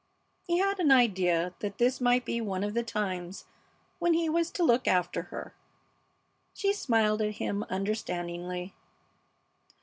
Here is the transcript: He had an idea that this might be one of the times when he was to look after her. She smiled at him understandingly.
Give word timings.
He 0.41 0.57
had 0.57 0.79
an 0.79 0.91
idea 0.91 1.53
that 1.59 1.77
this 1.77 2.01
might 2.01 2.25
be 2.25 2.41
one 2.41 2.63
of 2.63 2.73
the 2.73 2.81
times 2.81 3.45
when 3.99 4.15
he 4.15 4.29
was 4.29 4.49
to 4.53 4.63
look 4.63 4.87
after 4.87 5.21
her. 5.29 5.53
She 6.55 6.73
smiled 6.73 7.21
at 7.21 7.35
him 7.35 7.61
understandingly. 7.69 8.73